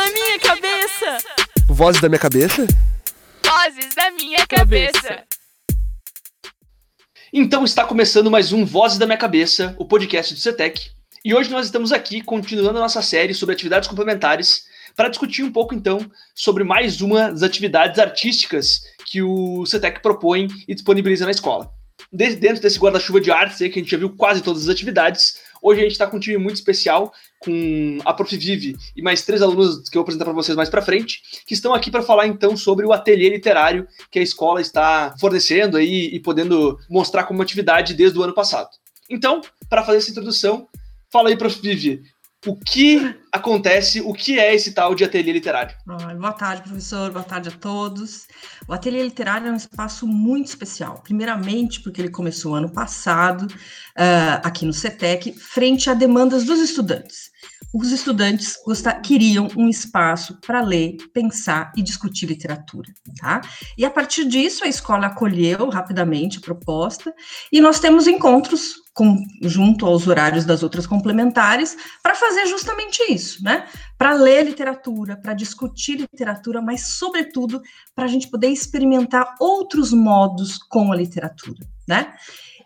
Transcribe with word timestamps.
da 0.00 0.06
minha 0.12 0.38
cabeça. 0.38 1.18
Vozes 1.68 2.00
da 2.00 2.08
minha 2.08 2.18
cabeça? 2.18 2.66
Vozes 3.44 3.94
da 3.94 4.10
minha 4.12 4.46
cabeça. 4.46 5.24
Então 7.30 7.64
está 7.64 7.84
começando 7.84 8.30
mais 8.30 8.50
um 8.50 8.64
Vozes 8.64 8.96
da 8.96 9.04
Minha 9.04 9.18
Cabeça, 9.18 9.74
o 9.78 9.84
podcast 9.84 10.32
do 10.32 10.40
CETEC. 10.40 10.90
E 11.22 11.34
hoje 11.34 11.50
nós 11.50 11.66
estamos 11.66 11.92
aqui 11.92 12.22
continuando 12.22 12.78
a 12.78 12.80
nossa 12.80 13.02
série 13.02 13.34
sobre 13.34 13.54
atividades 13.54 13.90
complementares 13.90 14.64
para 14.96 15.10
discutir 15.10 15.42
um 15.42 15.52
pouco 15.52 15.74
então 15.74 16.10
sobre 16.34 16.64
mais 16.64 17.02
uma 17.02 17.28
das 17.28 17.42
atividades 17.42 17.98
artísticas 17.98 18.80
que 19.04 19.20
o 19.20 19.66
CETEC 19.66 20.00
propõe 20.00 20.48
e 20.66 20.74
disponibiliza 20.74 21.26
na 21.26 21.30
escola. 21.30 21.70
Desde 22.10 22.40
dentro 22.40 22.62
desse 22.62 22.78
guarda-chuva 22.78 23.20
de 23.20 23.30
artes 23.30 23.60
aí, 23.60 23.68
que 23.68 23.78
a 23.78 23.82
gente 23.82 23.92
já 23.92 23.98
viu 23.98 24.16
quase 24.16 24.42
todas 24.42 24.62
as 24.62 24.68
atividades, 24.70 25.36
hoje 25.62 25.80
a 25.80 25.82
gente 25.82 25.92
está 25.92 26.06
com 26.06 26.16
um 26.16 26.20
time 26.20 26.38
muito 26.38 26.56
especial, 26.56 27.12
com 27.38 27.98
a 28.04 28.12
Prof. 28.12 28.36
Vive 28.36 28.76
e 28.96 29.02
mais 29.02 29.22
três 29.22 29.42
alunos 29.42 29.88
que 29.88 29.96
eu 29.96 30.00
vou 30.00 30.02
apresentar 30.02 30.24
para 30.24 30.34
vocês 30.34 30.56
mais 30.56 30.68
para 30.68 30.82
frente, 30.82 31.22
que 31.46 31.54
estão 31.54 31.74
aqui 31.74 31.90
para 31.90 32.02
falar 32.02 32.26
então 32.26 32.56
sobre 32.56 32.86
o 32.86 32.92
ateliê 32.92 33.28
literário 33.28 33.86
que 34.10 34.18
a 34.18 34.22
escola 34.22 34.60
está 34.60 35.14
fornecendo 35.18 35.76
aí 35.76 36.10
e 36.12 36.20
podendo 36.20 36.78
mostrar 36.88 37.24
como 37.24 37.42
atividade 37.42 37.94
desde 37.94 38.18
o 38.18 38.22
ano 38.22 38.34
passado. 38.34 38.70
Então, 39.08 39.40
para 39.68 39.84
fazer 39.84 39.98
essa 39.98 40.10
introdução, 40.10 40.68
fala 41.10 41.28
aí, 41.28 41.36
Prof. 41.36 41.60
Vive, 41.60 42.02
o 42.46 42.56
que 42.56 43.14
acontece, 43.30 44.00
o 44.00 44.14
que 44.14 44.38
é 44.38 44.54
esse 44.54 44.72
tal 44.72 44.94
de 44.94 45.04
ateliê 45.04 45.32
literário? 45.32 45.76
Boa 45.86 46.32
tarde, 46.32 46.62
professor, 46.62 47.10
boa 47.10 47.24
tarde 47.24 47.50
a 47.50 47.52
todos. 47.52 48.26
O 48.66 48.72
ateliê 48.72 49.02
literário 49.02 49.48
é 49.48 49.52
um 49.52 49.56
espaço 49.56 50.06
muito 50.06 50.46
especial. 50.46 51.02
Primeiramente, 51.02 51.82
porque 51.82 52.00
ele 52.00 52.10
começou 52.10 52.54
ano 52.54 52.72
passado, 52.72 53.42
uh, 53.42 54.40
aqui 54.42 54.64
no 54.64 54.72
CETEC, 54.72 55.32
frente 55.32 55.90
a 55.90 55.94
demandas 55.94 56.44
dos 56.44 56.60
estudantes 56.60 57.30
os 57.72 57.92
estudantes 57.92 58.56
gostar, 58.64 58.94
queriam 59.00 59.48
um 59.56 59.68
espaço 59.68 60.38
para 60.44 60.60
ler, 60.60 60.96
pensar 61.12 61.72
e 61.76 61.82
discutir 61.82 62.26
literatura, 62.26 62.92
tá? 63.20 63.40
E 63.78 63.84
a 63.84 63.90
partir 63.90 64.24
disso 64.24 64.64
a 64.64 64.68
escola 64.68 65.06
acolheu 65.06 65.68
rapidamente 65.68 66.38
a 66.38 66.40
proposta 66.40 67.14
e 67.52 67.60
nós 67.60 67.78
temos 67.78 68.08
encontros 68.08 68.74
com, 69.00 69.26
junto 69.40 69.86
aos 69.86 70.06
horários 70.06 70.44
das 70.44 70.62
outras 70.62 70.86
complementares 70.86 71.74
para 72.02 72.14
fazer 72.14 72.44
justamente 72.48 73.02
isso, 73.10 73.42
né? 73.42 73.66
Para 73.96 74.12
ler 74.12 74.44
literatura, 74.44 75.16
para 75.16 75.32
discutir 75.32 76.00
literatura, 76.00 76.60
mas 76.60 76.98
sobretudo 76.98 77.62
para 77.94 78.04
a 78.04 78.08
gente 78.08 78.28
poder 78.28 78.48
experimentar 78.48 79.36
outros 79.40 79.90
modos 79.90 80.58
com 80.58 80.92
a 80.92 80.96
literatura, 80.96 81.66
né? 81.88 82.12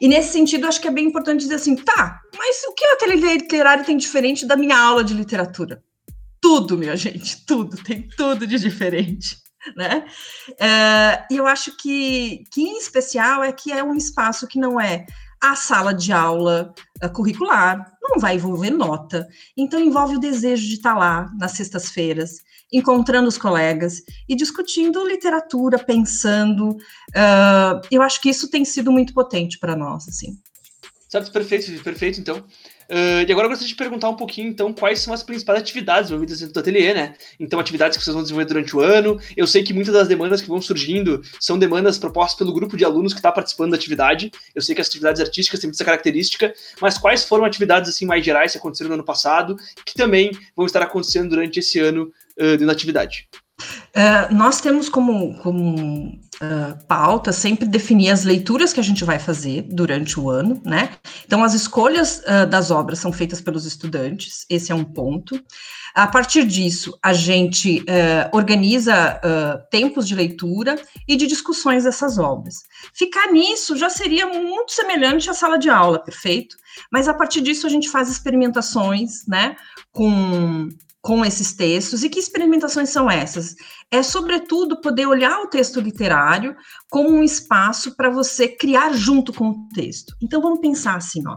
E 0.01 0.09
nesse 0.09 0.33
sentido, 0.33 0.67
acho 0.67 0.81
que 0.81 0.89
é 0.89 0.91
bem 0.91 1.07
importante 1.07 1.43
dizer 1.43 1.55
assim, 1.55 1.77
tá, 1.77 2.21
mas 2.37 2.65
o 2.65 2.75
que 2.75 2.85
o 2.85 2.95
ateliê 2.95 3.35
literário 3.35 3.85
tem 3.85 3.97
diferente 3.97 4.45
da 4.45 4.57
minha 4.57 4.77
aula 4.77 5.05
de 5.05 5.15
literatura? 5.15 5.85
Tudo, 6.41 6.77
minha 6.77 6.97
gente, 6.97 7.47
tudo, 7.47 7.77
tem 7.77 8.09
tudo 8.09 8.45
de 8.45 8.59
diferente. 8.59 9.44
Né? 9.77 10.05
É, 10.59 11.25
e 11.31 11.37
eu 11.37 11.47
acho 11.47 11.77
que, 11.77 12.45
que, 12.51 12.63
em 12.63 12.79
especial, 12.79 13.43
é 13.43 13.53
que 13.53 13.73
é 13.73 13.83
um 13.83 13.95
espaço 13.95 14.47
que 14.47 14.59
não 14.59 14.81
é 14.81 15.07
a 15.45 15.55
sala 15.55 15.93
de 15.93 16.11
aula 16.11 16.75
uh, 17.03 17.13
curricular, 17.13 17.93
não 18.03 18.19
vai 18.19 18.37
envolver 18.37 18.71
nota, 18.71 19.29
então 19.55 19.79
envolve 19.79 20.17
o 20.17 20.21
desejo 20.21 20.67
de 20.67 20.75
estar 20.75 20.95
lá 20.95 21.31
nas 21.39 21.53
sextas-feiras, 21.53 22.41
encontrando 22.73 23.29
os 23.29 23.37
colegas 23.37 24.03
e 24.27 24.35
discutindo 24.35 25.07
literatura, 25.07 25.79
pensando. 25.79 26.71
Uh, 26.71 27.81
eu 27.91 28.01
acho 28.01 28.21
que 28.23 28.31
isso 28.31 28.51
tem 28.51 28.65
sido 28.65 28.91
muito 28.91 29.13
potente 29.13 29.59
para 29.59 29.77
nós, 29.77 30.09
assim. 30.09 30.39
Certo, 31.09 31.31
perfeito, 31.31 31.85
perfeito, 31.85 32.21
então. 32.21 32.43
Uh, 32.91 33.25
e 33.27 33.33
agora 33.33 33.47
eu 33.47 33.51
gostaria 33.51 33.69
de 33.69 33.75
perguntar 33.75 34.09
um 34.09 34.17
pouquinho, 34.17 34.49
então, 34.49 34.73
quais 34.73 35.01
são 35.01 35.15
as 35.15 35.23
principais 35.23 35.61
atividades 35.61 36.11
envolvidas 36.11 36.41
dentro 36.41 36.55
do 36.55 36.61
ateliê, 36.61 36.93
né? 36.93 37.15
Então, 37.41 37.59
atividades 37.59 37.97
que 37.97 38.05
vocês 38.05 38.15
vão 38.15 38.23
desenvolver 38.23 38.47
durante 38.47 38.77
o 38.77 38.81
ano. 38.81 39.19
Eu 39.37 39.47
sei 39.47 39.63
que 39.63 39.73
muitas 39.73 39.95
das 39.95 40.09
demandas 40.09 40.43
que 40.43 40.49
vão 40.49 40.61
surgindo 40.61 41.23
são 41.41 41.59
demandas 41.59 41.99
propostas 41.99 42.39
pelo 42.39 42.53
grupo 42.53 42.77
de 42.77 42.85
alunos 42.85 43.13
que 43.13 43.19
está 43.19 43.33
participando 43.33 43.71
da 43.71 43.77
atividade. 43.77 44.31
Eu 44.55 44.63
sei 44.63 44.75
que 44.75 44.81
as 44.81 44.89
atividades 44.89 45.21
artísticas 45.21 45.61
têm 45.61 45.71
essa 45.71 45.85
característica, 45.85 46.53
mas 46.81 46.99
quais 46.99 47.25
foram 47.25 47.45
atividades 47.45 47.89
assim 47.89 48.07
mais 48.07 48.25
gerais 48.25 48.53
que 48.53 48.59
aconteceram 48.59 48.89
no 48.89 48.95
ano 48.95 49.05
passado, 49.05 49.57
que 49.85 49.95
também 49.95 50.31
vão 50.57 50.67
estar 50.67 50.83
acontecendo 50.83 51.31
durante 51.31 51.59
esse 51.61 51.79
ano 51.81 52.13
uh, 52.39 52.57
de 52.57 52.69
atividade? 52.69 53.29
Uh, 53.97 54.35
nós 54.35 54.61
temos 54.61 54.89
como, 54.89 55.39
como 55.39 56.19
uh, 56.43 56.87
pauta 56.87 57.33
sempre 57.33 57.67
definir 57.67 58.11
as 58.11 58.25
leituras 58.25 58.73
que 58.73 58.81
a 58.81 58.83
gente 58.83 59.05
vai 59.05 59.19
fazer 59.19 59.63
durante 59.63 60.19
o 60.19 60.31
ano, 60.31 60.61
né? 60.65 60.91
Então, 61.25 61.43
as 61.43 61.55
escolhas 61.55 62.21
uh, 62.21 62.47
das 62.47 62.71
obras 62.71 62.99
são 62.99 63.13
feitas 63.13 63.41
pelos 63.41 63.67
estudantes, 63.67 64.45
esse 64.49 64.73
é 64.73 64.75
um 64.75 64.85
ponto. 64.85 65.41
A 65.95 66.07
partir 66.07 66.45
disso, 66.45 66.99
a 67.01 67.13
gente 67.13 67.85
organiza 68.33 69.21
tempos 69.71 70.09
de 70.09 70.17
leitura 70.17 70.77
e 71.07 71.15
de 71.15 71.25
discussões 71.25 71.85
dessas 71.85 72.19
obras. 72.19 72.65
Ficar 72.93 73.31
nisso 73.31 73.77
já 73.77 73.89
seria 73.89 74.27
muito 74.27 74.73
semelhante 74.73 75.31
à 75.31 75.35
sala 75.35 75.57
de 75.57 75.71
aula, 75.71 76.03
perfeito? 76.03 76.57
Mas 76.91 77.07
a 77.07 77.15
partir 77.15 77.41
disso, 77.41 77.65
a 77.65 77.71
gente 77.71 77.89
faz 77.89 78.11
experimentações, 78.11 79.25
né? 79.29 79.55
Com 79.93 80.69
com 81.05 81.23
esses 81.23 81.53
textos. 81.53 82.03
E 82.03 82.09
que 82.09 82.19
experimentações 82.19 82.89
são 82.89 83.11
essas? 83.11 83.55
É, 83.91 84.03
sobretudo, 84.03 84.81
poder 84.81 85.07
olhar 85.07 85.39
o 85.43 85.49
texto 85.49 85.79
literário 85.79 86.57
como 86.91 87.11
um 87.11 87.23
espaço 87.23 87.95
para 87.95 88.09
você 88.09 88.49
criar 88.49 88.95
junto 88.95 89.31
com 89.31 89.51
o 89.51 89.69
texto. 89.75 90.17
Então, 90.23 90.41
vamos 90.41 90.61
pensar 90.61 90.97
assim, 90.97 91.23
ó. 91.29 91.37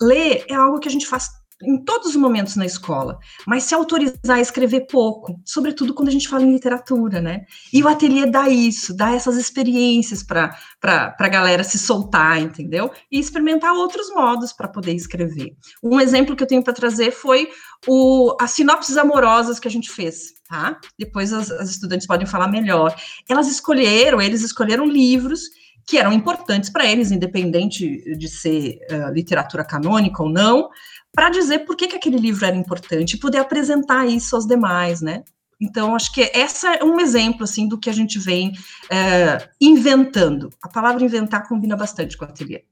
Ler 0.00 0.44
é 0.48 0.54
algo 0.54 0.78
que 0.78 0.88
a 0.88 0.90
gente 0.90 1.08
faz 1.08 1.28
em 1.62 1.82
todos 1.84 2.08
os 2.08 2.16
momentos 2.16 2.56
na 2.56 2.64
escola, 2.64 3.18
mas 3.46 3.64
se 3.64 3.74
autorizar 3.74 4.36
a 4.36 4.40
escrever 4.40 4.86
pouco, 4.86 5.40
sobretudo 5.44 5.94
quando 5.94 6.08
a 6.08 6.12
gente 6.12 6.28
fala 6.28 6.42
em 6.42 6.52
literatura, 6.52 7.20
né? 7.20 7.44
E 7.72 7.82
o 7.82 7.88
ateliê 7.88 8.26
dá 8.26 8.48
isso, 8.48 8.96
dá 8.96 9.12
essas 9.12 9.36
experiências 9.36 10.22
para 10.22 10.56
a 10.82 11.28
galera 11.28 11.62
se 11.62 11.78
soltar, 11.78 12.40
entendeu? 12.40 12.90
E 13.10 13.18
experimentar 13.18 13.72
outros 13.74 14.08
modos 14.14 14.52
para 14.52 14.68
poder 14.68 14.94
escrever. 14.94 15.54
Um 15.82 16.00
exemplo 16.00 16.34
que 16.34 16.42
eu 16.42 16.48
tenho 16.48 16.62
para 16.62 16.72
trazer 16.72 17.10
foi 17.10 17.48
o, 17.86 18.36
as 18.40 18.52
sinopses 18.52 18.96
amorosas 18.96 19.58
que 19.58 19.68
a 19.68 19.70
gente 19.70 19.90
fez, 19.90 20.34
tá? 20.48 20.78
Depois 20.98 21.32
as, 21.32 21.50
as 21.50 21.70
estudantes 21.70 22.06
podem 22.06 22.26
falar 22.26 22.48
melhor. 22.48 22.94
Elas 23.28 23.48
escolheram, 23.48 24.20
eles 24.20 24.42
escolheram 24.42 24.86
livros 24.86 25.42
que 25.86 25.98
eram 25.98 26.12
importantes 26.12 26.70
para 26.70 26.86
eles, 26.86 27.10
independente 27.10 28.16
de 28.16 28.28
ser 28.28 28.78
uh, 28.90 29.12
literatura 29.12 29.64
canônica 29.64 30.22
ou 30.22 30.28
não, 30.28 30.68
para 31.12 31.30
dizer 31.30 31.60
por 31.60 31.76
que, 31.76 31.88
que 31.88 31.96
aquele 31.96 32.18
livro 32.18 32.44
era 32.44 32.56
importante 32.56 33.14
e 33.14 33.18
poder 33.18 33.38
apresentar 33.38 34.06
isso 34.06 34.36
aos 34.36 34.46
demais, 34.46 35.00
né? 35.00 35.22
Então, 35.60 35.94
acho 35.94 36.12
que 36.14 36.30
essa 36.32 36.74
é 36.74 36.84
um 36.84 36.98
exemplo, 36.98 37.44
assim, 37.44 37.68
do 37.68 37.78
que 37.78 37.90
a 37.90 37.92
gente 37.92 38.18
vem 38.18 38.52
é, 38.90 39.50
inventando. 39.60 40.48
A 40.62 40.68
palavra 40.68 41.04
inventar 41.04 41.46
combina 41.46 41.76
bastante 41.76 42.16
com 42.16 42.24
o 42.24 42.28
ateliê. 42.28 42.64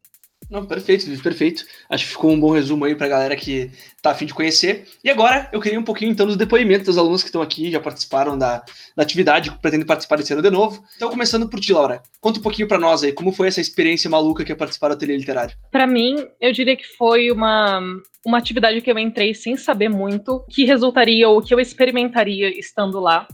Não, 0.51 0.65
perfeito, 0.65 1.05
perfeito. 1.23 1.65
Acho 1.91 2.05
que 2.05 2.11
ficou 2.13 2.31
um 2.31 2.41
bom 2.41 2.51
resumo 2.51 2.85
aí 2.85 2.95
para 2.95 3.07
a 3.07 3.11
galera 3.11 3.37
que 3.37 3.71
tá 4.03 4.13
afim 4.13 4.25
de 4.25 4.33
conhecer. 4.33 4.87
E 5.05 5.11
agora 5.11 5.49
eu 5.53 5.61
queria 5.61 5.79
um 5.79 5.85
pouquinho 5.85 6.11
então 6.11 6.27
dos 6.27 6.37
depoimentos 6.37 6.87
dos 6.87 6.97
alunos 6.97 7.23
que 7.23 7.29
estão 7.29 7.43
aqui, 7.43 7.71
já 7.71 7.79
participaram 7.79 8.37
da, 8.39 8.65
da 8.97 9.03
atividade, 9.03 9.51
pretendem 9.61 9.87
participar 9.87 10.17
desse 10.17 10.33
ano 10.33 10.41
de 10.41 10.51
novo. 10.51 10.83
Então, 10.97 11.11
começando 11.11 11.49
por 11.49 11.61
ti, 11.61 11.73
Laura, 11.73 12.03
conta 12.21 12.39
um 12.39 12.43
pouquinho 12.43 12.67
para 12.67 12.79
nós 12.79 13.03
aí, 13.03 13.13
como 13.13 13.31
foi 13.31 13.49
essa 13.49 13.61
experiência 13.61 14.09
maluca 14.09 14.45
que 14.45 14.53
é 14.53 14.55
participar 14.55 14.89
do 14.89 14.95
ateliê 14.95 15.17
literário? 15.19 15.55
Para 15.71 15.87
mim, 15.87 16.27
eu 16.41 16.53
diria 16.53 16.77
que 16.77 16.87
foi 16.97 17.31
uma, 17.31 17.81
uma 18.25 18.39
atividade 18.39 18.81
que 18.81 18.91
eu 18.91 18.99
entrei 18.99 19.35
sem 19.35 19.57
saber 19.57 19.91
muito 19.91 20.45
que 20.49 20.65
resultaria 20.65 21.29
ou 21.29 21.43
que 21.43 21.53
eu 21.53 21.61
experimentaria 21.61 22.59
estando 22.59 22.99
lá, 22.99 23.29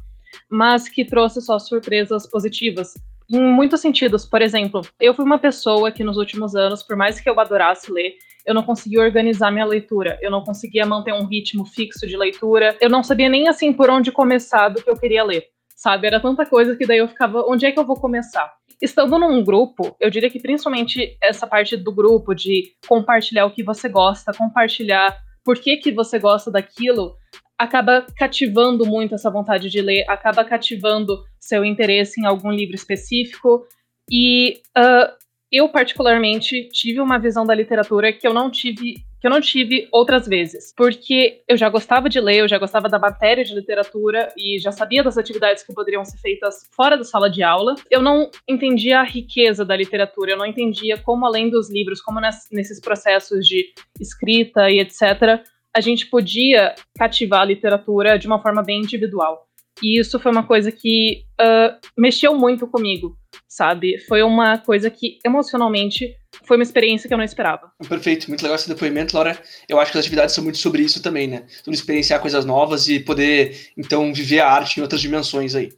mas 0.51 0.89
que 0.89 1.05
trouxe 1.05 1.41
só 1.41 1.61
surpresas 1.61 2.29
positivas 2.29 2.95
em 3.31 3.41
muitos 3.41 3.81
sentidos. 3.81 4.25
Por 4.25 4.43
exemplo, 4.43 4.83
eu 5.01 5.15
fui 5.15 5.25
uma 5.25 5.39
pessoa 5.39 5.91
que 5.91 6.05
nos 6.05 6.17
últimos 6.17 6.55
anos, 6.55 6.83
por 6.83 6.97
mais 6.97 7.21
que 7.21 7.29
eu 7.29 7.39
adorasse 7.39 7.91
ler, 7.91 8.15
eu 8.47 8.55
não 8.55 8.63
conseguia 8.63 9.01
organizar 9.01 9.51
minha 9.51 9.65
leitura, 9.65 10.19
eu 10.21 10.31
não 10.31 10.43
conseguia 10.43 10.85
manter 10.85 11.13
um 11.13 11.27
ritmo 11.27 11.65
fixo 11.65 12.07
de 12.07 12.17
leitura, 12.17 12.77
eu 12.81 12.91
não 12.91 13.03
sabia 13.03 13.29
nem 13.29 13.49
assim 13.49 13.73
por 13.73 13.89
onde 13.89 14.13
começar 14.13 14.69
do 14.69 14.83
que 14.83 14.91
eu 14.91 14.97
queria 14.97 15.25
ler, 15.25 15.45
sabe? 15.75 16.07
Era 16.07 16.21
tanta 16.21 16.45
coisa 16.45 16.77
que 16.77 16.87
daí 16.87 16.99
eu 16.99 17.09
ficava, 17.09 17.43
onde 17.49 17.65
é 17.65 17.73
que 17.73 17.79
eu 17.79 17.87
vou 17.87 17.97
começar? 17.97 18.53
Estando 18.83 19.19
num 19.19 19.43
grupo, 19.43 19.97
eu 19.99 20.11
diria 20.11 20.29
que 20.29 20.41
principalmente 20.41 21.17
essa 21.23 21.47
parte 21.47 21.77
do 21.77 21.91
grupo 21.91 22.35
de 22.35 22.73
compartilhar 22.87 23.47
o 23.47 23.51
que 23.51 23.63
você 23.63 23.89
gosta, 23.89 24.33
compartilhar 24.35 25.17
por 25.43 25.59
que, 25.59 25.77
que 25.77 25.93
você 25.93 26.19
gosta 26.19 26.51
daquilo, 26.51 27.17
acaba 27.65 28.07
cativando 28.17 28.87
muito 28.87 29.15
essa 29.15 29.31
vontade 29.31 29.69
de 29.69 29.81
ler, 29.81 30.05
acaba 30.09 30.45
cativando 30.45 31.25
seu 31.39 31.65
interesse 31.65 32.21
em 32.21 32.27
algum 32.27 32.51
livro 32.51 32.75
específico. 32.75 33.67
E 34.11 34.61
uh, 34.77 35.13
eu, 35.55 35.69
particularmente, 35.69 36.69
tive 36.71 37.01
uma 37.01 37.17
visão 37.17 37.47
da 37.47 37.55
literatura 37.55 38.13
que 38.13 38.27
eu 38.27 38.35
não 38.35 38.51
tive. 38.51 38.97
Que 39.21 39.29
eu 39.29 39.31
não 39.31 39.41
tive 39.41 39.89
outras 39.91 40.27
vezes, 40.27 40.75
porque 40.77 41.43
eu 41.49 41.57
já 41.57 41.71
gostava 41.71 42.11
de 42.11 42.21
ler, 42.21 42.41
eu 42.41 42.49
já 42.49 42.59
gostava 42.59 42.91
da 42.91 42.99
matéria 42.99 43.43
de 43.43 43.55
literatura 43.55 44.31
e 44.37 44.59
já 44.59 44.71
sabia 44.71 45.03
das 45.03 45.17
atividades 45.17 45.63
que 45.63 45.73
poderiam 45.73 46.05
ser 46.05 46.19
feitas 46.19 46.69
fora 46.77 46.99
da 46.99 47.05
sala 47.05 47.31
de 47.31 47.43
aula. 47.43 47.75
Eu 47.91 48.03
não 48.03 48.31
entendia 48.47 49.01
a 49.01 49.03
riqueza 49.03 49.65
da 49.65 49.75
literatura, 49.75 50.33
eu 50.33 50.37
não 50.37 50.45
entendia 50.45 50.99
como, 50.99 51.25
além 51.25 51.49
dos 51.49 51.71
livros, 51.71 52.03
como 52.03 52.21
nesses 52.21 52.79
processos 52.81 53.49
de 53.49 53.73
escrita 53.99 54.69
e 54.69 54.81
etc., 54.81 55.41
a 55.75 55.81
gente 55.81 56.07
podia 56.07 56.75
cativar 56.97 57.41
a 57.41 57.47
literatura 57.47 58.19
de 58.19 58.27
uma 58.27 58.41
forma 58.41 58.63
bem 58.63 58.81
individual. 58.81 59.47
E 59.83 59.99
isso 59.99 60.21
foi 60.21 60.31
uma 60.31 60.47
coisa 60.47 60.71
que 60.71 61.25
uh, 61.41 61.77
mexeu 61.99 62.35
muito 62.35 62.67
comigo, 62.67 63.17
sabe? 63.49 63.99
Foi 64.07 64.23
uma 64.23 64.59
coisa 64.59 64.89
que 64.89 65.19
emocionalmente 65.25 66.15
foi 66.47 66.57
uma 66.57 66.63
experiência 66.63 67.09
que 67.09 67.15
eu 67.15 67.19
não 67.19 67.25
esperava. 67.25 67.73
Perfeito, 67.89 68.29
muito 68.29 68.43
legal 68.43 68.55
esse 68.55 68.69
depoimento, 68.69 69.17
Laura. 69.17 69.37
Eu 69.69 69.81
acho 69.81 69.91
que 69.91 69.99
as 69.99 70.03
atividades 70.03 70.35
são 70.35 70.45
muito 70.45 70.59
sobre 70.59 70.83
isso 70.83 71.03
também, 71.03 71.27
né? 71.27 71.45
Sobre 71.65 71.75
experienciar 71.75 72.21
coisas 72.21 72.45
novas 72.45 72.89
e 72.89 73.01
poder, 73.01 73.73
então, 73.77 74.13
viver 74.15 74.41
a 74.41 74.49
arte 74.49 74.79
em 74.79 74.83
outras 74.83 75.01
dimensões 75.01 75.57
aí. 75.57 75.71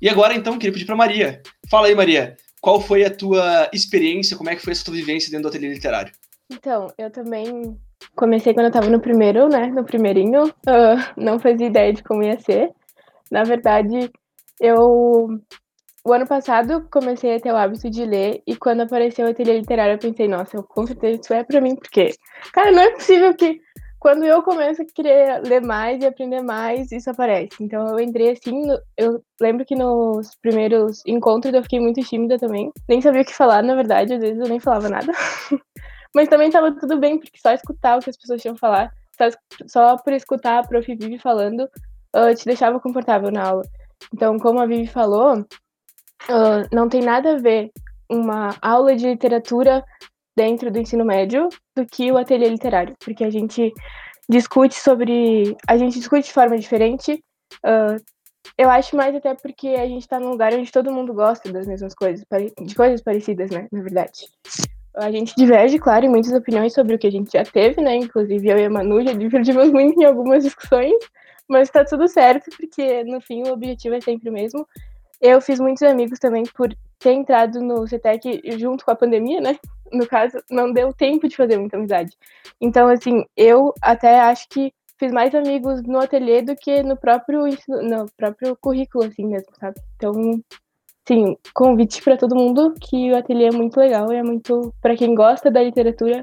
E 0.00 0.08
agora, 0.08 0.34
então, 0.34 0.58
queria 0.58 0.72
pedir 0.72 0.84
para 0.84 0.96
Maria. 0.96 1.42
Fala 1.68 1.88
aí, 1.88 1.94
Maria, 1.94 2.36
qual 2.60 2.80
foi 2.80 3.04
a 3.04 3.10
tua 3.10 3.68
experiência, 3.72 4.36
como 4.36 4.50
é 4.50 4.56
que 4.56 4.62
foi 4.62 4.72
essa 4.72 4.84
tua 4.84 4.94
vivência 4.94 5.30
dentro 5.30 5.44
do 5.44 5.48
ateliê 5.48 5.72
literário? 5.72 6.12
Então, 6.50 6.92
eu 6.98 7.10
também 7.10 7.76
comecei 8.16 8.54
quando 8.54 8.66
eu 8.66 8.70
estava 8.70 8.88
no 8.88 9.00
primeiro, 9.00 9.48
né, 9.48 9.66
no 9.66 9.84
primeirinho, 9.84 10.44
uh, 10.46 11.12
não 11.16 11.38
fazia 11.38 11.66
ideia 11.66 11.92
de 11.92 12.02
como 12.02 12.22
ia 12.22 12.38
ser. 12.38 12.70
Na 13.30 13.44
verdade, 13.44 14.10
eu 14.60 15.28
o 16.04 16.12
ano 16.12 16.26
passado 16.26 16.88
comecei 16.90 17.36
a 17.36 17.40
ter 17.40 17.52
o 17.52 17.56
hábito 17.56 17.88
de 17.88 18.04
ler 18.04 18.42
e 18.44 18.56
quando 18.56 18.80
apareceu 18.80 19.26
o 19.26 19.30
ateliê 19.30 19.58
literário 19.58 19.94
eu 19.94 19.98
pensei, 19.98 20.26
nossa, 20.26 20.56
eu, 20.56 20.62
com 20.64 20.84
certeza 20.84 21.20
isso 21.20 21.32
é 21.32 21.44
para 21.44 21.60
mim, 21.60 21.76
porque, 21.76 22.10
cara, 22.52 22.72
não 22.72 22.82
é 22.82 22.90
possível 22.90 23.32
que 23.34 23.60
quando 24.00 24.24
eu 24.24 24.42
começo 24.42 24.82
a 24.82 24.84
querer 24.84 25.40
ler 25.46 25.62
mais 25.62 26.02
e 26.02 26.06
aprender 26.06 26.42
mais, 26.42 26.90
isso 26.90 27.08
aparece. 27.08 27.50
Então 27.60 27.86
eu 27.86 28.00
entrei 28.00 28.30
assim, 28.32 28.66
no, 28.66 28.76
eu 28.98 29.22
lembro 29.40 29.64
que 29.64 29.76
nos 29.76 30.34
primeiros 30.42 31.02
encontros 31.06 31.54
eu 31.54 31.62
fiquei 31.62 31.78
muito 31.78 32.00
tímida 32.02 32.36
também, 32.36 32.72
nem 32.88 33.00
sabia 33.00 33.22
o 33.22 33.24
que 33.24 33.32
falar, 33.32 33.62
na 33.62 33.76
verdade, 33.76 34.14
às 34.14 34.20
vezes 34.20 34.40
eu 34.40 34.48
nem 34.48 34.58
falava 34.58 34.88
nada. 34.88 35.12
Mas 36.14 36.28
também 36.28 36.50
tava 36.50 36.72
tudo 36.72 36.98
bem, 36.98 37.18
porque 37.18 37.38
só 37.38 37.52
escutar 37.52 37.98
o 37.98 38.00
que 38.00 38.10
as 38.10 38.16
pessoas 38.16 38.42
tinham 38.42 38.56
falar, 38.56 38.92
só, 39.16 39.28
só 39.66 39.96
por 39.96 40.12
escutar 40.12 40.58
a 40.58 40.66
prof. 40.66 40.86
Vivi 40.94 41.18
falando, 41.18 41.68
uh, 42.14 42.34
te 42.36 42.44
deixava 42.44 42.80
confortável 42.80 43.30
na 43.30 43.44
aula. 43.44 43.62
Então, 44.12 44.38
como 44.38 44.60
a 44.60 44.66
Vivi 44.66 44.86
falou, 44.86 45.38
uh, 45.38 46.68
não 46.72 46.88
tem 46.88 47.00
nada 47.00 47.34
a 47.34 47.38
ver 47.38 47.70
uma 48.10 48.54
aula 48.60 48.94
de 48.94 49.06
literatura 49.06 49.84
dentro 50.36 50.70
do 50.70 50.78
ensino 50.78 51.04
médio 51.04 51.48
do 51.76 51.86
que 51.86 52.10
o 52.10 52.18
ateliê 52.18 52.48
literário, 52.48 52.94
porque 53.02 53.24
a 53.24 53.30
gente 53.30 53.72
discute 54.28 54.74
sobre. 54.74 55.56
A 55.66 55.76
gente 55.76 55.98
discute 55.98 56.26
de 56.26 56.32
forma 56.32 56.58
diferente. 56.58 57.22
Uh, 57.64 58.02
eu 58.58 58.68
acho 58.68 58.96
mais 58.96 59.14
até 59.14 59.34
porque 59.34 59.68
a 59.68 59.86
gente 59.86 60.02
está 60.02 60.18
num 60.18 60.30
lugar 60.30 60.52
onde 60.52 60.70
todo 60.70 60.92
mundo 60.92 61.14
gosta 61.14 61.50
das 61.52 61.66
mesmas 61.66 61.94
coisas, 61.94 62.24
de 62.60 62.74
coisas 62.74 63.00
parecidas, 63.02 63.50
né? 63.50 63.66
Na 63.70 63.82
verdade. 63.82 64.26
A 64.96 65.10
gente 65.10 65.34
diverge, 65.36 65.78
claro, 65.78 66.04
em 66.04 66.08
muitas 66.08 66.32
opiniões 66.32 66.74
sobre 66.74 66.94
o 66.94 66.98
que 66.98 67.06
a 67.06 67.10
gente 67.10 67.32
já 67.32 67.44
teve, 67.44 67.80
né? 67.80 67.96
Inclusive 67.96 68.48
eu 68.48 68.58
e 68.58 68.64
a 68.64 68.70
Manu 68.70 69.02
já 69.02 69.12
divergimos 69.14 69.70
muito 69.70 70.00
em 70.00 70.04
algumas 70.04 70.44
discussões, 70.44 70.94
mas 71.48 71.70
tá 71.70 71.84
tudo 71.84 72.06
certo, 72.08 72.50
porque 72.56 73.02
no 73.04 73.20
fim 73.20 73.42
o 73.42 73.52
objetivo 73.52 73.94
é 73.94 74.00
sempre 74.00 74.28
o 74.28 74.32
mesmo. 74.32 74.66
Eu 75.20 75.40
fiz 75.40 75.60
muitos 75.60 75.82
amigos 75.82 76.18
também 76.18 76.42
por 76.54 76.74
ter 76.98 77.12
entrado 77.12 77.60
no 77.60 77.86
CETEC 77.86 78.42
junto 78.58 78.84
com 78.84 78.90
a 78.90 78.96
pandemia, 78.96 79.40
né? 79.40 79.58
No 79.92 80.06
caso, 80.06 80.38
não 80.50 80.72
deu 80.72 80.92
tempo 80.92 81.28
de 81.28 81.36
fazer 81.36 81.58
muita 81.58 81.76
amizade. 81.76 82.16
Então, 82.60 82.88
assim, 82.88 83.24
eu 83.36 83.72
até 83.80 84.20
acho 84.20 84.48
que 84.48 84.72
fiz 84.98 85.12
mais 85.12 85.34
amigos 85.34 85.82
no 85.82 85.98
ateliê 85.98 86.42
do 86.42 86.54
que 86.54 86.82
no 86.82 86.96
próprio 86.96 87.44
no 87.68 88.06
próprio 88.16 88.56
currículo, 88.56 89.04
assim 89.04 89.26
mesmo, 89.26 89.48
sabe? 89.58 89.80
Então, 89.96 90.12
sim, 91.06 91.36
convite 91.54 92.02
para 92.02 92.16
todo 92.16 92.36
mundo 92.36 92.74
que 92.80 93.12
o 93.12 93.16
ateliê 93.16 93.48
é 93.48 93.52
muito 93.52 93.76
legal 93.78 94.12
e 94.12 94.16
é 94.16 94.22
muito 94.22 94.72
para 94.80 94.96
quem 94.96 95.14
gosta 95.14 95.50
da 95.50 95.62
literatura. 95.62 96.22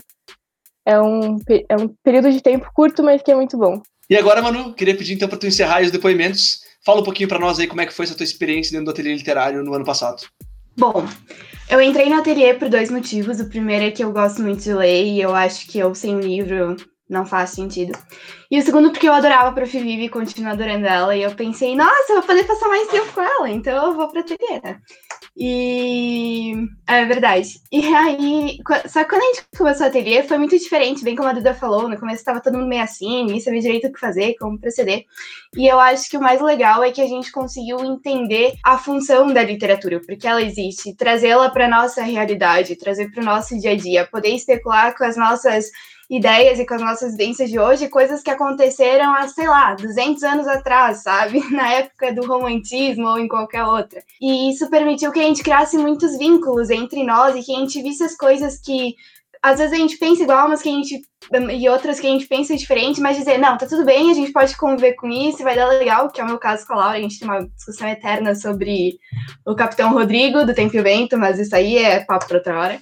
É 0.86 1.00
um, 1.00 1.38
é 1.68 1.76
um 1.76 1.90
período 2.04 2.32
de 2.32 2.42
tempo 2.42 2.70
curto, 2.74 3.04
mas 3.04 3.22
que 3.22 3.32
é 3.32 3.36
muito 3.36 3.58
bom. 3.58 3.82
E 4.10 4.16
agora, 4.16 4.42
Manu, 4.42 4.74
queria 4.74 4.98
pedir 4.98 5.14
então 5.14 5.30
para 5.30 5.38
tu 5.38 5.46
encerrar 5.46 5.84
os 5.84 5.92
depoimentos 5.92 6.68
Fala 6.86 7.02
um 7.02 7.04
pouquinho 7.04 7.28
para 7.28 7.40
nós 7.40 7.60
aí 7.60 7.68
como 7.68 7.82
é 7.82 7.86
que 7.86 7.94
foi 7.94 8.06
essa 8.06 8.16
tua 8.16 8.24
experiência 8.24 8.72
dentro 8.72 8.86
do 8.86 8.92
ateliê 8.92 9.14
literário 9.14 9.64
no 9.64 9.74
ano 9.74 9.86
passado. 9.86 10.24
Bom, 10.78 11.06
eu 11.70 11.82
entrei 11.82 12.10
no 12.10 12.16
ateliê 12.16 12.54
por 12.54 12.70
dois 12.70 12.90
motivos. 12.90 13.40
O 13.40 13.50
primeiro 13.50 13.86
é 13.86 13.92
que 13.92 14.04
eu 14.04 14.14
gosto 14.14 14.42
muito 14.42 14.64
de 14.64 14.74
ler 14.74 15.04
e 15.04 15.22
eu 15.22 15.36
acho 15.36 15.68
que 15.68 15.78
eu 15.78 15.94
sem 15.94 16.20
livro 16.20 16.78
não 17.10 17.26
faz 17.26 17.50
sentido. 17.50 17.98
E 18.52 18.60
o 18.60 18.62
segundo 18.62 18.92
porque 18.92 19.08
eu 19.08 19.14
adorava 19.14 19.50
a 19.50 19.52
Prof. 19.52 19.80
Vivi 19.80 20.06
e 20.06 20.10
continuo 20.10 20.52
adorando 20.52 20.86
ela. 20.86 21.16
E 21.16 21.24
eu 21.24 21.32
pensei, 21.32 21.76
nossa, 21.76 22.12
eu 22.12 22.18
vou 22.18 22.24
poder 22.24 22.44
passar 22.46 22.68
mais 22.68 22.88
tempo 22.88 23.12
com 23.14 23.22
ela, 23.22 23.50
então 23.50 23.88
eu 23.88 23.94
vou 23.96 24.08
pra 24.08 24.24
né? 24.64 24.80
E 25.36 26.54
é 26.88 27.06
verdade. 27.06 27.62
E 27.72 27.86
aí, 27.96 28.58
só 28.88 29.04
que 29.04 29.10
quando 29.10 29.22
a 29.22 29.26
gente 29.26 29.44
começou 29.58 29.86
a 29.86 29.90
ateliê, 29.90 30.22
foi 30.24 30.38
muito 30.38 30.58
diferente, 30.58 31.04
bem 31.04 31.16
como 31.16 31.30
a 31.30 31.34
Duda 31.34 31.54
falou, 31.54 31.88
no 31.88 32.00
começo 32.00 32.18
estava 32.18 32.42
todo 32.42 32.58
mundo 32.58 32.68
meio 32.68 32.84
assim, 32.84 33.26
nem 33.26 33.40
sabia 33.40 33.62
direito 33.62 33.88
o 33.88 33.94
que 33.94 34.00
fazer, 34.00 34.36
como 34.38 34.60
proceder. 34.60 35.06
E 35.56 35.66
eu 35.66 35.80
acho 35.80 36.10
que 36.10 36.18
o 36.18 36.22
mais 36.22 36.42
legal 36.42 36.84
é 36.84 36.92
que 36.92 37.02
a 37.02 37.08
gente 37.08 37.32
conseguiu 37.32 37.80
entender 37.86 38.54
a 38.66 38.78
função 38.78 39.32
da 39.32 39.42
literatura, 39.42 40.02
porque 40.06 40.28
ela 40.28 40.42
existe, 40.42 40.94
trazê-la 40.94 41.50
para 41.50 41.68
nossa 41.68 42.04
realidade, 42.04 42.76
trazer 42.76 43.10
para 43.10 43.22
o 43.22 43.26
nosso 43.26 43.58
dia 43.58 43.72
a 43.72 43.78
dia, 43.78 44.06
poder 44.06 44.30
especular 44.30 44.96
com 44.98 45.06
as 45.06 45.16
nossas 45.16 45.72
ideias 46.10 46.58
e 46.58 46.66
com 46.66 46.74
as 46.74 46.82
nossas 46.82 47.12
vivências 47.12 47.50
de 47.50 47.60
hoje, 47.60 47.88
coisas 47.88 48.24
que 48.24 48.32
aconteceram 48.32 49.14
há, 49.14 49.28
sei 49.28 49.48
lá, 49.48 49.76
200 49.76 50.24
anos 50.24 50.48
atrás, 50.48 51.04
sabe? 51.04 51.40
Na 51.54 51.72
época 51.74 52.14
do 52.14 52.26
romantismo 52.26 53.08
ou 53.08 53.20
em 53.20 53.28
qualquer 53.28 53.64
outra. 53.64 54.02
E 54.20 54.50
isso 54.50 54.70
permitiu 54.70 55.12
que 55.12 55.20
a 55.20 55.24
gente 55.24 55.44
criasse 55.44 55.78
muitos 55.78 56.18
vínculos 56.18 56.70
entre 56.70 57.04
nós 57.04 57.36
e 57.36 57.44
que 57.44 57.56
a 57.56 57.60
gente 57.60 57.82
visse 57.82 58.04
as 58.04 58.16
coisas 58.16 58.60
que 58.60 58.96
às 59.42 59.58
vezes 59.58 59.74
a 59.74 59.78
gente 59.78 59.98
pensa 59.98 60.24
igual, 60.24 60.50
mas 60.50 60.62
que 60.62 60.70
a 60.70 60.72
gente. 60.72 61.02
E 61.52 61.70
outras 61.70 62.00
que 62.00 62.08
a 62.08 62.10
gente 62.10 62.28
pensa 62.28 62.56
diferente, 62.56 63.00
mas 63.00 63.18
dizer, 63.18 63.38
não, 63.38 63.58
tá 63.58 63.66
tudo 63.66 63.86
bem, 63.86 64.10
a 64.10 64.14
gente 64.14 64.32
pode 64.32 64.58
conviver 64.58 64.94
com 64.94 65.08
isso, 65.08 65.44
vai 65.44 65.56
dar 65.56 65.68
legal, 65.68 66.10
que 66.10 66.20
é 66.20 66.24
o 66.24 66.28
meu 66.28 66.38
caso 66.38 66.66
com 66.66 66.74
a 66.74 66.78
Laura, 66.78 66.98
a 66.98 67.02
gente 67.02 67.20
tem 67.20 67.28
uma 67.28 67.46
discussão 67.46 67.88
eterna 67.88 68.36
sobre 68.36 68.98
o 69.46 69.56
Capitão 69.56 69.94
Rodrigo, 69.94 70.46
do 70.46 70.54
Tempo 70.54 70.76
e 70.76 70.80
o 70.80 70.84
Vento, 70.84 71.18
mas 71.18 71.40
isso 71.40 71.56
aí 71.56 71.78
é 71.78 72.04
papo 72.04 72.28
para 72.28 72.38
outra 72.38 72.60
hora. 72.60 72.82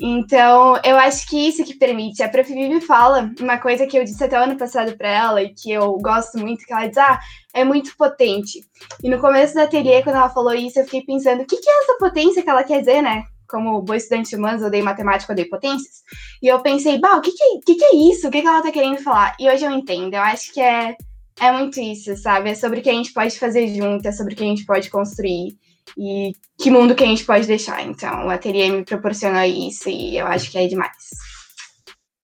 Então, 0.00 0.80
eu 0.84 0.96
acho 0.96 1.28
que 1.28 1.48
isso 1.48 1.64
que 1.64 1.74
permite. 1.74 2.22
A 2.22 2.28
Prof. 2.28 2.52
Vivi 2.52 2.80
fala 2.80 3.32
uma 3.40 3.58
coisa 3.58 3.84
que 3.84 3.98
eu 3.98 4.04
disse 4.04 4.22
até 4.22 4.38
o 4.38 4.44
ano 4.44 4.56
passado 4.56 4.96
para 4.96 5.08
ela 5.08 5.42
e 5.42 5.52
que 5.52 5.72
eu 5.72 5.98
gosto 5.98 6.38
muito, 6.38 6.64
que 6.64 6.72
ela 6.72 6.86
diz, 6.86 6.96
ah, 6.98 7.18
é 7.52 7.64
muito 7.64 7.96
potente. 7.96 8.60
E 9.02 9.10
no 9.10 9.18
começo 9.18 9.54
da 9.54 9.64
ateliê, 9.64 10.02
quando 10.02 10.16
ela 10.16 10.30
falou 10.30 10.54
isso, 10.54 10.78
eu 10.78 10.84
fiquei 10.84 11.02
pensando, 11.02 11.42
o 11.42 11.46
que, 11.46 11.56
que 11.56 11.68
é 11.68 11.82
essa 11.82 11.98
potência 11.98 12.42
que 12.42 12.48
ela 12.48 12.62
quer 12.62 12.78
dizer, 12.78 13.02
né? 13.02 13.24
Como 13.48 13.82
boa 13.82 13.96
estudante 13.96 14.30
de 14.30 14.36
humanos, 14.36 14.62
eu 14.62 14.70
dei 14.70 14.82
matemática, 14.82 15.32
eu 15.32 15.36
dei 15.36 15.46
potências. 15.46 16.02
E 16.40 16.46
eu 16.46 16.60
pensei, 16.60 16.98
bah, 17.00 17.16
o 17.16 17.20
que, 17.20 17.32
que, 17.32 17.60
que, 17.66 17.74
que 17.74 17.84
é 17.84 17.96
isso? 17.96 18.28
O 18.28 18.30
que, 18.30 18.40
que 18.40 18.46
ela 18.46 18.62
tá 18.62 18.70
querendo 18.70 19.02
falar? 19.02 19.34
E 19.40 19.50
hoje 19.50 19.64
eu 19.64 19.70
entendo. 19.72 20.14
Eu 20.14 20.20
acho 20.20 20.52
que 20.52 20.60
é, 20.60 20.96
é 21.40 21.50
muito 21.50 21.80
isso, 21.80 22.16
sabe? 22.18 22.50
É 22.50 22.54
sobre 22.54 22.78
o 22.78 22.82
que 22.82 22.90
a 22.90 22.94
gente 22.94 23.12
pode 23.12 23.36
fazer 23.36 23.66
junto, 23.74 24.06
é 24.06 24.12
sobre 24.12 24.34
o 24.34 24.36
que 24.36 24.44
a 24.44 24.46
gente 24.46 24.64
pode 24.64 24.90
construir 24.90 25.56
e 25.96 26.32
que 26.58 26.70
mundo 26.70 26.94
que 26.94 27.04
a 27.04 27.06
gente 27.06 27.24
pode 27.24 27.46
deixar. 27.46 27.82
Então, 27.86 28.26
o 28.26 28.30
ateliê 28.30 28.70
me 28.70 28.84
proporcionou 28.84 29.42
isso 29.42 29.88
e 29.88 30.18
eu 30.18 30.26
acho 30.26 30.50
que 30.50 30.58
é 30.58 30.66
demais. 30.66 30.92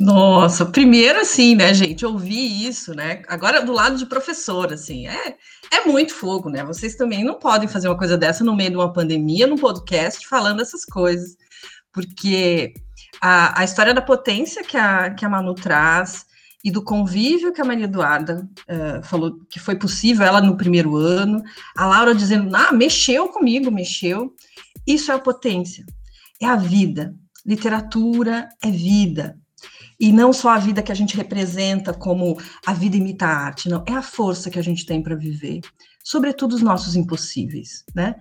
Nossa, 0.01 0.67
primeiro 0.67 1.21
assim, 1.21 1.55
né, 1.55 1.73
gente, 1.73 2.05
ouvir 2.05 2.69
isso, 2.69 2.93
né? 2.95 3.23
Agora 3.29 3.65
do 3.65 3.73
lado 3.73 3.97
de 3.97 4.07
professor, 4.07 4.73
assim, 4.73 5.07
é, 5.07 5.37
é 5.71 5.87
muito 5.87 6.13
fogo, 6.13 6.51
né? 6.51 6.65
Vocês 6.65 6.97
também 6.97 7.25
não 7.25 7.39
podem 7.39 7.69
fazer 7.69 7.89
uma 7.89 7.97
coisa 7.97 8.19
dessa 8.19 8.43
no 8.45 8.57
meio 8.57 8.71
de 8.71 8.77
uma 8.77 8.93
pandemia, 8.93 9.47
num 9.47 9.57
podcast, 9.57 10.27
falando 10.27 10.61
essas 10.61 10.85
coisas, 10.85 11.37
porque 11.93 12.75
a, 13.21 13.61
a 13.61 13.65
história 13.65 13.95
da 13.95 14.03
potência 14.03 14.65
que 14.65 14.77
a, 14.77 15.11
que 15.11 15.25
a 15.25 15.29
Manu 15.29 15.55
traz, 15.55 16.27
e 16.65 16.71
do 16.71 16.83
convívio 16.83 17.53
que 17.53 17.61
a 17.61 17.65
Maria 17.65 17.85
Eduarda 17.85 18.49
uh, 18.63 19.03
falou 19.05 19.39
que 19.51 19.61
foi 19.61 19.77
possível 19.77 20.25
ela 20.25 20.41
no 20.41 20.57
primeiro 20.57 20.97
ano, 20.97 21.43
a 21.77 21.85
Laura 21.85 22.15
dizendo, 22.15 22.57
ah, 22.57 22.73
mexeu 22.73 23.29
comigo, 23.29 23.71
mexeu. 23.71 24.35
Isso 24.87 25.13
é 25.13 25.15
a 25.15 25.19
potência, 25.19 25.85
é 26.41 26.47
a 26.47 26.57
vida. 26.57 27.15
Literatura 27.45 28.49
é 28.63 28.71
vida. 28.71 29.39
E 30.01 30.11
não 30.11 30.33
só 30.33 30.51
a 30.51 30.59
vida 30.59 30.83
que 30.83 30.91
a 30.91 30.95
gente 30.95 31.17
representa 31.17 31.93
como 31.93 32.39
a 32.67 32.73
vida 32.73 32.97
imita 32.97 33.27
a 33.27 33.37
arte, 33.37 33.69
não, 33.69 33.85
é 33.87 33.93
a 33.93 34.03
força 34.03 34.51
que 34.51 34.59
a 34.59 34.63
gente 34.63 34.87
tem 34.87 35.03
para 35.03 35.15
viver, 35.15 35.61
sobretudo 36.05 36.55
os 36.55 36.61
nossos 36.61 36.95
impossíveis, 36.95 37.83
né? 37.95 38.17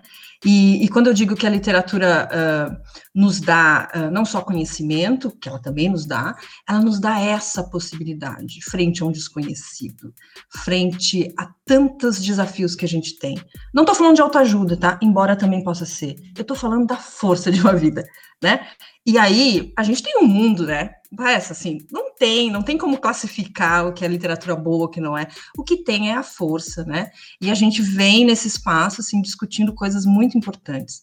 E, 0.46 0.84
e, 0.84 0.90
quando 0.90 1.08
eu 1.08 1.14
digo 1.14 1.36
que 1.36 1.46
a 1.48 1.50
literatura 1.50 2.30
uh, 2.30 2.82
nos 3.14 3.40
dá 3.40 3.90
uh, 3.96 4.12
não 4.12 4.26
só 4.26 4.42
conhecimento, 4.42 5.32
que 5.32 5.48
ela 5.48 5.60
também 5.60 5.90
nos 5.90 6.06
dá, 6.06 6.36
ela 6.68 6.82
nos 6.82 7.00
dá 7.00 7.20
essa 7.20 7.64
possibilidade 7.64 8.64
frente 8.64 9.02
a 9.02 9.06
um 9.06 9.12
desconhecido, 9.12 10.14
frente 10.50 11.34
a 11.38 11.50
tantos 11.66 12.22
desafios 12.22 12.76
que 12.76 12.84
a 12.84 12.88
gente 12.88 13.18
tem. 13.20 13.36
Não 13.74 13.84
estou 13.84 13.96
falando 13.96 14.16
de 14.16 14.22
autoajuda, 14.22 14.76
tá? 14.76 15.00
Embora 15.02 15.36
também 15.36 15.64
possa 15.64 15.86
ser. 15.86 16.16
Eu 16.36 16.42
estou 16.42 16.58
falando 16.58 16.88
da 16.88 16.98
força 16.98 17.52
de 17.52 17.62
uma 17.62 17.76
vida, 17.76 18.06
né? 18.42 18.68
E 19.06 19.18
aí, 19.18 19.74
a 19.78 19.84
gente 19.84 20.04
tem 20.04 20.18
um 20.22 20.28
mundo, 20.28 20.66
né? 20.66 20.92
Essa, 21.20 21.54
assim, 21.54 21.80
não 21.92 22.16
tem, 22.16 22.50
não 22.50 22.62
tem 22.62 22.78
como 22.78 22.98
classificar 22.98 23.88
o 23.88 23.94
que 23.94 24.04
é 24.04 24.08
literatura 24.08 24.56
boa, 24.56 24.86
o 24.86 24.90
que 24.90 25.02
não 25.02 25.18
é. 25.18 25.28
O 25.58 25.64
que 25.64 25.84
tem 25.84 26.10
é 26.10 26.16
a 26.16 26.24
força, 26.24 26.84
né? 26.86 27.12
E 27.42 27.52
a 27.52 27.54
gente 27.54 27.82
vem 27.82 28.26
nesse 28.26 28.48
espaço, 28.48 29.02
assim, 29.02 29.22
discutindo 29.22 29.74
coisas 29.74 30.06
muito 30.06 30.38
importantes. 30.38 31.02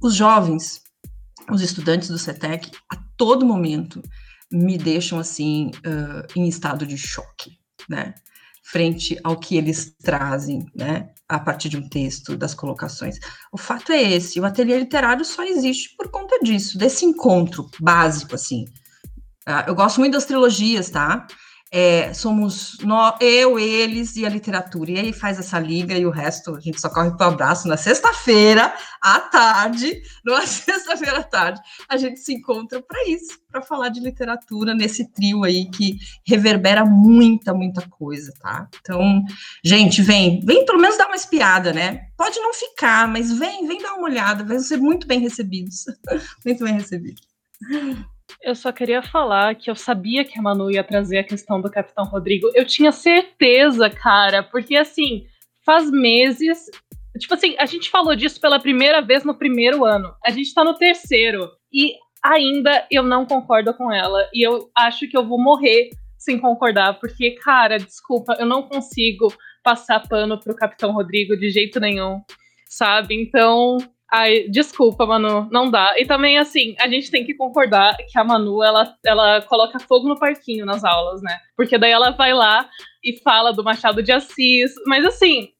Os 0.00 0.14
jovens, 0.14 0.82
os 1.50 1.62
estudantes 1.62 2.08
do 2.08 2.18
CETEC, 2.18 2.70
a 2.90 2.96
todo 3.16 3.46
momento, 3.46 4.02
me 4.52 4.76
deixam, 4.76 5.18
assim, 5.18 5.70
uh, 5.78 6.26
em 6.36 6.48
estado 6.48 6.86
de 6.86 6.96
choque. 6.98 7.58
né? 7.88 8.14
Frente 8.62 9.18
ao 9.24 9.36
que 9.36 9.56
eles 9.56 9.96
trazem, 10.02 10.64
né? 10.74 11.08
A 11.28 11.40
partir 11.40 11.68
de 11.68 11.76
um 11.76 11.88
texto, 11.88 12.36
das 12.36 12.54
colocações. 12.54 13.18
O 13.52 13.58
fato 13.58 13.90
é 13.92 14.00
esse: 14.00 14.38
o 14.38 14.44
ateliê 14.44 14.78
literário 14.78 15.24
só 15.24 15.42
existe 15.42 15.96
por 15.96 16.08
conta 16.10 16.38
disso, 16.40 16.78
desse 16.78 17.04
encontro 17.04 17.68
básico, 17.80 18.34
assim. 18.34 18.66
Ah, 19.50 19.64
eu 19.66 19.74
gosto 19.74 20.00
muito 20.00 20.12
das 20.14 20.24
trilogias, 20.24 20.90
tá? 20.90 21.26
é, 21.72 22.12
somos 22.12 22.78
nós, 22.82 23.14
eu, 23.20 23.56
eles 23.56 24.16
e 24.16 24.26
a 24.26 24.28
literatura. 24.28 24.90
E 24.90 24.98
aí 24.98 25.12
faz 25.12 25.38
essa 25.38 25.58
liga 25.58 25.96
e 25.96 26.04
o 26.04 26.10
resto 26.10 26.56
a 26.56 26.60
gente 26.60 26.80
só 26.80 26.88
corre 26.88 27.12
para 27.12 27.28
o 27.28 27.32
abraço 27.32 27.68
na 27.68 27.76
sexta-feira 27.76 28.74
à 29.00 29.20
tarde, 29.20 30.02
numa 30.24 30.44
sexta-feira 30.46 31.20
à 31.20 31.22
tarde, 31.22 31.60
a 31.88 31.96
gente 31.96 32.18
se 32.18 32.34
encontra 32.34 32.82
para 32.82 33.08
isso, 33.08 33.38
para 33.50 33.62
falar 33.62 33.88
de 33.88 34.00
literatura 34.00 34.74
nesse 34.74 35.10
trio 35.12 35.44
aí 35.44 35.70
que 35.70 35.96
reverbera 36.26 36.84
muita, 36.84 37.54
muita 37.54 37.88
coisa, 37.88 38.32
tá? 38.40 38.68
Então, 38.80 39.22
gente, 39.64 40.02
vem, 40.02 40.40
vem 40.44 40.64
pelo 40.64 40.80
menos 40.80 40.98
dar 40.98 41.06
uma 41.06 41.16
espiada, 41.16 41.72
né? 41.72 42.08
Pode 42.16 42.38
não 42.40 42.52
ficar, 42.52 43.06
mas 43.06 43.32
vem, 43.32 43.66
vem 43.66 43.80
dar 43.80 43.94
uma 43.94 44.08
olhada, 44.08 44.44
vão 44.44 44.58
ser 44.58 44.78
muito 44.78 45.06
bem 45.06 45.20
recebidos, 45.20 45.84
muito 46.44 46.64
bem 46.64 46.74
recebidos. 46.74 47.22
Eu 48.42 48.54
só 48.54 48.72
queria 48.72 49.02
falar 49.02 49.54
que 49.54 49.70
eu 49.70 49.76
sabia 49.76 50.24
que 50.24 50.38
a 50.38 50.42
Manu 50.42 50.70
ia 50.70 50.84
trazer 50.84 51.18
a 51.18 51.24
questão 51.24 51.60
do 51.60 51.70
Capitão 51.70 52.04
Rodrigo. 52.04 52.50
Eu 52.54 52.64
tinha 52.64 52.92
certeza, 52.92 53.88
cara, 53.90 54.42
porque 54.42 54.76
assim, 54.76 55.26
faz 55.64 55.90
meses. 55.90 56.70
Tipo 57.18 57.34
assim, 57.34 57.54
a 57.58 57.66
gente 57.66 57.90
falou 57.90 58.14
disso 58.14 58.40
pela 58.40 58.60
primeira 58.60 59.00
vez 59.00 59.24
no 59.24 59.34
primeiro 59.34 59.84
ano. 59.84 60.14
A 60.24 60.30
gente 60.30 60.54
tá 60.54 60.64
no 60.64 60.74
terceiro. 60.74 61.50
E 61.72 61.94
ainda 62.22 62.86
eu 62.90 63.02
não 63.02 63.26
concordo 63.26 63.72
com 63.74 63.92
ela. 63.92 64.28
E 64.32 64.46
eu 64.46 64.70
acho 64.76 65.08
que 65.08 65.16
eu 65.16 65.26
vou 65.26 65.38
morrer 65.38 65.90
sem 66.18 66.38
concordar, 66.38 67.00
porque, 67.00 67.30
cara, 67.32 67.78
desculpa, 67.78 68.36
eu 68.38 68.44
não 68.44 68.62
consigo 68.62 69.32
passar 69.64 70.06
pano 70.06 70.38
pro 70.38 70.54
Capitão 70.54 70.92
Rodrigo 70.92 71.36
de 71.36 71.50
jeito 71.50 71.80
nenhum, 71.80 72.20
sabe? 72.68 73.14
Então, 73.14 73.78
Ai, 74.12 74.48
desculpa, 74.48 75.06
Manu, 75.06 75.48
não 75.52 75.70
dá. 75.70 75.94
E 75.96 76.04
também, 76.04 76.36
assim, 76.36 76.74
a 76.80 76.88
gente 76.88 77.10
tem 77.10 77.24
que 77.24 77.34
concordar 77.34 77.96
que 77.96 78.18
a 78.18 78.24
Manu, 78.24 78.62
ela, 78.62 78.92
ela 79.04 79.40
coloca 79.42 79.78
fogo 79.78 80.08
no 80.08 80.18
parquinho 80.18 80.66
nas 80.66 80.82
aulas, 80.82 81.22
né? 81.22 81.38
Porque 81.56 81.78
daí 81.78 81.92
ela 81.92 82.10
vai 82.10 82.34
lá 82.34 82.68
e 83.04 83.16
fala 83.18 83.52
do 83.52 83.62
Machado 83.62 84.02
de 84.02 84.10
Assis. 84.10 84.72
Mas, 84.84 85.04
assim, 85.04 85.50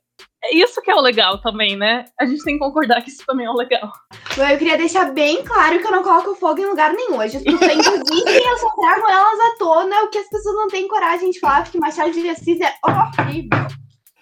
isso 0.52 0.82
que 0.82 0.90
é 0.90 0.94
o 0.94 1.00
legal 1.00 1.38
também, 1.38 1.76
né? 1.76 2.06
A 2.18 2.26
gente 2.26 2.42
tem 2.42 2.54
que 2.54 2.64
concordar 2.64 3.02
que 3.02 3.10
isso 3.10 3.24
também 3.24 3.46
é 3.46 3.50
o 3.50 3.56
legal. 3.56 3.92
Eu 4.36 4.58
queria 4.58 4.76
deixar 4.76 5.12
bem 5.12 5.44
claro 5.44 5.78
que 5.78 5.86
eu 5.86 5.92
não 5.92 6.02
coloco 6.02 6.34
fogo 6.34 6.60
em 6.60 6.66
lugar 6.66 6.92
nenhum. 6.92 7.20
As 7.20 7.34
existem, 7.34 7.46
eu 7.46 8.58
só 8.58 8.70
trago 8.70 9.08
elas 9.08 9.40
à 9.40 9.56
tona, 9.58 10.02
o 10.02 10.08
que 10.08 10.18
as 10.18 10.28
pessoas 10.28 10.56
não 10.56 10.68
têm 10.68 10.88
coragem 10.88 11.30
de 11.30 11.38
falar, 11.38 11.62
porque 11.62 11.78
Machado 11.78 12.10
de 12.10 12.28
Assis 12.28 12.58
é 12.60 12.74
horrível. 12.84 13.66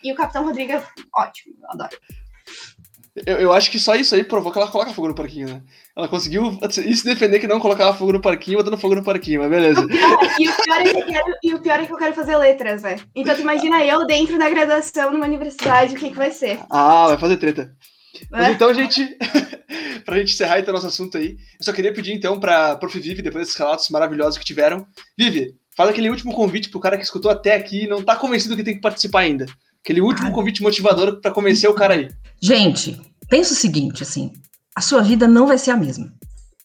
E 0.02 0.12
o 0.12 0.14
Capitão 0.14 0.44
Rodrigo 0.44 0.72
é 0.72 0.84
ótimo, 1.14 1.54
eu 1.62 1.70
adoro. 1.70 1.96
Eu, 3.26 3.36
eu, 3.36 3.52
acho 3.52 3.70
que 3.70 3.78
só 3.78 3.94
isso 3.94 4.14
aí 4.14 4.24
provou 4.24 4.52
que 4.52 4.58
ela 4.58 4.70
coloca 4.70 4.92
fogo 4.92 5.08
no 5.08 5.14
parquinho, 5.14 5.48
né? 5.48 5.62
Ela 5.96 6.08
conseguiu 6.08 6.58
se 6.70 7.04
defender 7.04 7.38
que 7.38 7.46
não 7.46 7.58
colocava 7.60 7.96
fogo 7.96 8.12
no 8.12 8.20
parquinho, 8.20 8.58
botando 8.58 8.78
fogo 8.78 8.94
no 8.94 9.04
parquinho, 9.04 9.40
mas 9.40 9.50
beleza. 9.50 9.86
e, 10.38 10.48
o 10.48 10.56
pior 10.62 10.80
é 10.80 10.84
que 10.84 11.00
eu 11.00 11.06
quero, 11.06 11.34
e 11.42 11.54
o 11.54 11.60
pior 11.60 11.80
é 11.80 11.86
que 11.86 11.92
eu 11.92 11.96
quero 11.96 12.14
fazer 12.14 12.36
letras, 12.36 12.82
velho. 12.82 13.02
Então 13.14 13.34
tu 13.34 13.40
imagina 13.40 13.84
eu 13.84 14.06
dentro 14.06 14.38
da 14.38 14.48
graduação 14.50 15.12
numa 15.12 15.26
universidade, 15.26 15.94
o 15.94 15.98
que, 15.98 16.10
que 16.10 16.16
vai 16.16 16.30
ser? 16.30 16.58
Ah, 16.70 17.08
vai 17.08 17.18
fazer 17.18 17.36
treta. 17.36 17.72
É? 18.14 18.26
Mas 18.30 18.54
então, 18.54 18.72
gente, 18.74 19.16
pra 20.04 20.18
gente 20.18 20.32
encerrar 20.32 20.60
então 20.60 20.74
nosso 20.74 20.86
assunto 20.86 21.16
aí, 21.16 21.36
eu 21.58 21.64
só 21.64 21.72
queria 21.72 21.92
pedir 21.92 22.12
então 22.12 22.38
pra 22.38 22.76
Prof. 22.76 22.98
Vivi, 22.98 23.22
depois 23.22 23.46
desses 23.46 23.58
relatos 23.58 23.88
maravilhosos 23.90 24.38
que 24.38 24.44
tiveram, 24.44 24.86
Vivi, 25.16 25.54
faz 25.76 25.90
aquele 25.90 26.10
último 26.10 26.32
convite 26.32 26.70
pro 26.70 26.80
cara 26.80 26.96
que 26.96 27.04
escutou 27.04 27.30
até 27.30 27.54
aqui 27.54 27.84
e 27.84 27.88
não 27.88 28.02
tá 28.02 28.16
convencido 28.16 28.56
que 28.56 28.64
tem 28.64 28.74
que 28.74 28.80
participar 28.80 29.20
ainda. 29.20 29.46
Aquele 29.82 30.00
último 30.00 30.32
convite 30.32 30.62
motivador 30.62 31.20
para 31.20 31.30
convencer 31.30 31.68
o 31.68 31.74
cara 31.74 31.94
aí. 31.94 32.08
Gente, 32.40 33.00
pensa 33.28 33.52
o 33.52 33.56
seguinte, 33.56 34.02
assim, 34.02 34.32
a 34.76 34.80
sua 34.80 35.02
vida 35.02 35.26
não 35.26 35.46
vai 35.46 35.58
ser 35.58 35.70
a 35.70 35.76
mesma. 35.76 36.12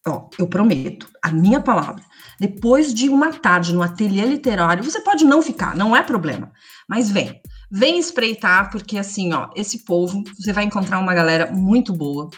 Ó, 0.05 0.27
eu 0.38 0.48
prometo, 0.48 1.08
a 1.24 1.32
minha 1.32 1.62
palavra. 1.62 2.03
Depois 2.39 2.93
de 2.93 3.08
uma 3.08 3.32
tarde 3.32 3.74
no 3.74 3.82
ateliê 3.82 4.25
literário, 4.25 4.84
você 4.84 5.00
pode 5.00 5.24
não 5.24 5.41
ficar, 5.41 5.75
não 5.75 5.96
é 5.96 6.03
problema. 6.03 6.51
Mas 6.89 7.10
vem, 7.10 7.39
vem 7.72 7.98
espreitar, 7.98 8.70
porque 8.70 8.98
assim, 8.98 9.32
ó, 9.34 9.50
esse 9.55 9.86
povo, 9.86 10.22
você 10.38 10.51
vai 10.51 10.65
encontrar 10.65 11.00
uma 11.00 11.13
galera 11.13 11.51
muito 11.51 11.93
boa. 11.93 12.29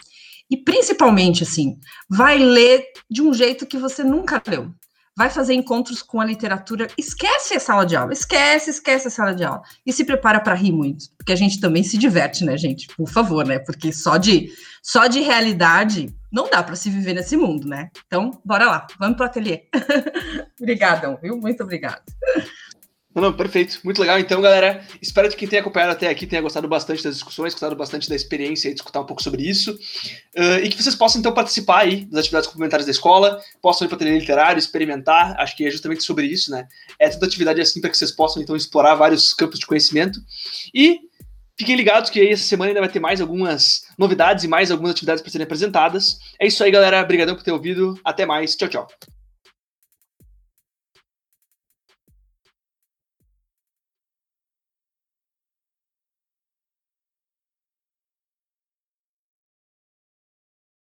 E 0.48 0.56
principalmente, 0.56 1.42
assim, 1.42 1.76
vai 2.08 2.38
ler 2.38 2.84
de 3.10 3.20
um 3.20 3.34
jeito 3.34 3.66
que 3.66 3.78
você 3.78 4.04
nunca 4.04 4.40
leu 4.46 4.72
vai 5.16 5.30
fazer 5.30 5.54
encontros 5.54 6.02
com 6.02 6.20
a 6.20 6.24
literatura, 6.24 6.88
esquece 6.98 7.54
a 7.54 7.60
sala 7.60 7.86
de 7.86 7.96
aula, 7.96 8.12
esquece, 8.12 8.70
esquece 8.70 9.08
a 9.08 9.10
sala 9.10 9.34
de 9.34 9.44
aula 9.44 9.62
e 9.84 9.92
se 9.92 10.04
prepara 10.04 10.38
para 10.38 10.54
rir 10.54 10.72
muito, 10.72 11.06
porque 11.16 11.32
a 11.32 11.36
gente 11.36 11.58
também 11.58 11.82
se 11.82 11.96
diverte, 11.96 12.44
né, 12.44 12.56
gente? 12.58 12.88
Por 12.94 13.08
favor, 13.08 13.46
né? 13.46 13.58
Porque 13.58 13.92
só 13.92 14.18
de 14.18 14.52
só 14.82 15.06
de 15.06 15.20
realidade 15.20 16.14
não 16.30 16.50
dá 16.50 16.62
para 16.62 16.76
se 16.76 16.90
viver 16.90 17.14
nesse 17.14 17.36
mundo, 17.36 17.66
né? 17.66 17.90
Então, 18.06 18.30
bora 18.44 18.66
lá, 18.66 18.86
vamos 18.98 19.16
pro 19.16 19.26
ateliê. 19.26 19.64
Obrigadão, 20.60 21.18
viu? 21.20 21.36
Muito 21.38 21.62
obrigada. 21.62 22.02
Não, 23.16 23.22
não, 23.22 23.32
perfeito. 23.32 23.80
Muito 23.82 23.98
legal. 23.98 24.18
Então, 24.18 24.42
galera, 24.42 24.86
espero 25.00 25.26
que 25.30 25.36
quem 25.36 25.48
tenha 25.48 25.62
acompanhado 25.62 25.92
até 25.92 26.06
aqui 26.06 26.26
tenha 26.26 26.42
gostado 26.42 26.68
bastante 26.68 27.02
das 27.02 27.14
discussões, 27.14 27.54
gostado 27.54 27.74
bastante 27.74 28.10
da 28.10 28.14
experiência 28.14 28.68
e 28.68 28.74
de 28.74 28.80
escutar 28.80 29.00
um 29.00 29.06
pouco 29.06 29.22
sobre 29.22 29.42
isso. 29.42 29.72
Uh, 30.36 30.58
e 30.62 30.68
que 30.68 30.82
vocês 30.82 30.94
possam, 30.94 31.18
então, 31.18 31.32
participar 31.32 31.78
aí 31.78 32.04
das 32.04 32.20
atividades 32.20 32.46
complementares 32.46 32.84
da 32.84 32.92
escola, 32.92 33.40
possam 33.62 33.86
ir 33.86 33.88
para 33.88 33.94
o 33.94 33.96
ateliê 33.96 34.18
literário, 34.18 34.58
experimentar. 34.58 35.34
Acho 35.40 35.56
que 35.56 35.66
é 35.66 35.70
justamente 35.70 36.04
sobre 36.04 36.26
isso, 36.26 36.50
né? 36.50 36.68
É 36.98 37.08
toda 37.08 37.24
atividade 37.24 37.58
assim 37.58 37.80
para 37.80 37.88
que 37.88 37.96
vocês 37.96 38.12
possam, 38.12 38.42
então, 38.42 38.54
explorar 38.54 38.94
vários 38.96 39.32
campos 39.32 39.58
de 39.58 39.66
conhecimento. 39.66 40.20
E 40.74 41.00
Fiquem 41.58 41.74
ligados 41.74 42.10
que 42.10 42.20
aí 42.20 42.32
essa 42.32 42.42
semana 42.42 42.68
ainda 42.68 42.80
vai 42.80 42.88
ter 42.90 43.00
mais 43.00 43.18
algumas 43.18 43.86
novidades 43.96 44.44
e 44.44 44.48
mais 44.48 44.70
algumas 44.70 44.90
atividades 44.90 45.22
para 45.22 45.32
serem 45.32 45.46
apresentadas. 45.46 46.18
É 46.38 46.46
isso 46.46 46.62
aí, 46.62 46.70
galera. 46.70 47.00
Obrigadão 47.00 47.34
por 47.34 47.42
ter 47.42 47.50
ouvido. 47.50 47.98
Até 48.04 48.26
mais. 48.26 48.54
Tchau, 48.54 48.68
tchau. 48.68 49.15